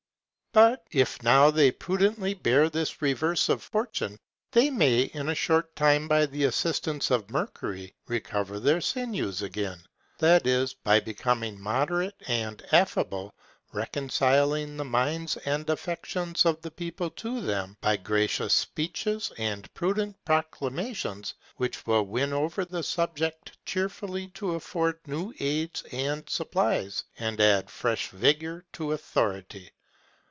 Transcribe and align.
But 0.53 0.85
if 0.91 1.23
now 1.23 1.49
they 1.49 1.71
prudently 1.71 2.33
bear 2.33 2.69
this 2.69 3.01
reverse 3.01 3.47
of 3.47 3.63
fortune, 3.63 4.19
they 4.51 4.69
may, 4.69 5.03
in 5.03 5.29
a 5.29 5.33
short 5.35 5.73
time, 5.77 6.09
by 6.09 6.25
the 6.25 6.43
assistance 6.43 7.09
of 7.09 7.29
Mercury, 7.29 7.95
recover 8.09 8.59
their 8.59 8.81
sinews 8.81 9.41
again; 9.43 9.79
that 10.17 10.45
is, 10.45 10.73
by 10.73 10.99
becoming 10.99 11.57
moderate 11.57 12.21
and 12.27 12.61
affable; 12.73 13.33
reconciling 13.71 14.75
the 14.75 14.83
minds 14.83 15.37
and 15.37 15.69
affections 15.69 16.45
of 16.45 16.61
the 16.61 16.71
people 16.71 17.09
to 17.11 17.39
them, 17.39 17.77
by 17.79 17.95
gracious 17.95 18.53
speeches 18.53 19.31
and 19.37 19.73
prudent 19.73 20.17
proclamations, 20.25 21.33
which 21.55 21.87
will 21.87 22.03
win 22.03 22.33
over 22.33 22.65
the 22.65 22.83
subject 22.83 23.55
cheerfully 23.65 24.27
to 24.33 24.51
afford 24.55 24.99
new 25.07 25.33
aids 25.39 25.83
and 25.93 26.29
supplies, 26.29 27.05
and 27.19 27.39
add 27.39 27.69
fresh 27.69 28.09
vigor 28.09 28.65
to 28.73 28.91
authority. 28.91 29.71